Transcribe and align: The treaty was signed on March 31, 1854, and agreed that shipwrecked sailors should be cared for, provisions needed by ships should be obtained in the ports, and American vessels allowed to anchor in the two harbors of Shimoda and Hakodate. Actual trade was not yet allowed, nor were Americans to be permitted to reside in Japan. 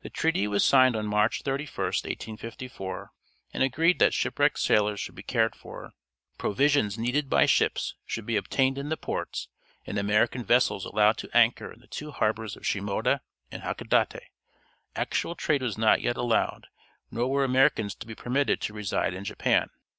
The 0.00 0.08
treaty 0.08 0.48
was 0.48 0.64
signed 0.64 0.96
on 0.96 1.04
March 1.06 1.42
31, 1.42 1.68
1854, 1.88 3.10
and 3.52 3.62
agreed 3.62 3.98
that 3.98 4.14
shipwrecked 4.14 4.58
sailors 4.58 5.00
should 5.00 5.14
be 5.14 5.22
cared 5.22 5.54
for, 5.54 5.90
provisions 6.38 6.96
needed 6.96 7.28
by 7.28 7.44
ships 7.44 7.94
should 8.06 8.24
be 8.24 8.36
obtained 8.38 8.78
in 8.78 8.88
the 8.88 8.96
ports, 8.96 9.48
and 9.86 9.98
American 9.98 10.46
vessels 10.46 10.86
allowed 10.86 11.18
to 11.18 11.36
anchor 11.36 11.70
in 11.70 11.80
the 11.80 11.86
two 11.88 12.10
harbors 12.10 12.56
of 12.56 12.64
Shimoda 12.64 13.20
and 13.50 13.62
Hakodate. 13.62 14.30
Actual 14.96 15.34
trade 15.34 15.60
was 15.60 15.76
not 15.76 16.00
yet 16.00 16.16
allowed, 16.16 16.68
nor 17.10 17.30
were 17.30 17.44
Americans 17.44 17.94
to 17.96 18.06
be 18.06 18.14
permitted 18.14 18.62
to 18.62 18.72
reside 18.72 19.12
in 19.12 19.24
Japan. 19.24 19.68